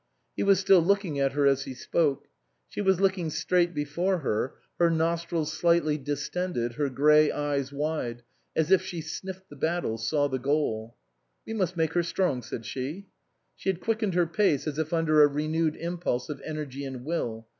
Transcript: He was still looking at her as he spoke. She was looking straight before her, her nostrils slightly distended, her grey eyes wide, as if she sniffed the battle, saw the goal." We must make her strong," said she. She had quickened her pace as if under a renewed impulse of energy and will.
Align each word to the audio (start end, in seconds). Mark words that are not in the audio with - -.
He 0.35 0.41
was 0.41 0.57
still 0.59 0.79
looking 0.81 1.19
at 1.19 1.33
her 1.33 1.45
as 1.45 1.65
he 1.65 1.75
spoke. 1.75 2.25
She 2.67 2.81
was 2.81 2.99
looking 2.99 3.29
straight 3.29 3.75
before 3.75 4.17
her, 4.21 4.55
her 4.79 4.89
nostrils 4.89 5.53
slightly 5.53 5.95
distended, 5.99 6.73
her 6.73 6.89
grey 6.89 7.31
eyes 7.31 7.71
wide, 7.71 8.23
as 8.55 8.71
if 8.71 8.81
she 8.81 8.99
sniffed 8.99 9.47
the 9.49 9.55
battle, 9.55 9.99
saw 9.99 10.27
the 10.27 10.39
goal." 10.39 10.95
We 11.45 11.53
must 11.53 11.77
make 11.77 11.93
her 11.93 12.01
strong," 12.01 12.41
said 12.41 12.65
she. 12.65 13.09
She 13.55 13.69
had 13.69 13.79
quickened 13.79 14.15
her 14.15 14.25
pace 14.25 14.65
as 14.65 14.79
if 14.79 14.91
under 14.91 15.21
a 15.21 15.27
renewed 15.27 15.75
impulse 15.75 16.29
of 16.29 16.41
energy 16.43 16.83
and 16.83 17.05
will. 17.05 17.45